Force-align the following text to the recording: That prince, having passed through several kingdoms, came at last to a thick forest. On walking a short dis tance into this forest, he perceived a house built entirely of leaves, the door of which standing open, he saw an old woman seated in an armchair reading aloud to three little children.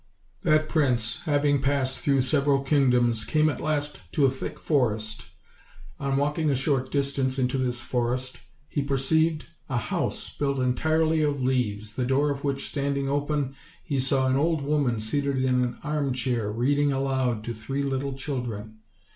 That 0.41 0.67
prince, 0.67 1.17
having 1.25 1.61
passed 1.61 1.99
through 1.99 2.23
several 2.23 2.63
kingdoms, 2.63 3.23
came 3.23 3.49
at 3.51 3.61
last 3.61 4.01
to 4.13 4.25
a 4.25 4.31
thick 4.31 4.57
forest. 4.57 5.25
On 5.99 6.17
walking 6.17 6.49
a 6.49 6.55
short 6.55 6.89
dis 6.89 7.13
tance 7.13 7.37
into 7.37 7.59
this 7.59 7.81
forest, 7.81 8.39
he 8.67 8.81
perceived 8.81 9.45
a 9.69 9.77
house 9.77 10.35
built 10.35 10.57
entirely 10.57 11.21
of 11.21 11.43
leaves, 11.43 11.93
the 11.93 12.05
door 12.05 12.31
of 12.31 12.43
which 12.43 12.67
standing 12.67 13.07
open, 13.07 13.53
he 13.83 13.99
saw 13.99 14.25
an 14.25 14.37
old 14.37 14.63
woman 14.63 14.99
seated 14.99 15.37
in 15.43 15.63
an 15.63 15.77
armchair 15.83 16.51
reading 16.51 16.91
aloud 16.91 17.43
to 17.43 17.53
three 17.53 17.83
little 17.83 18.13
children. 18.13 18.79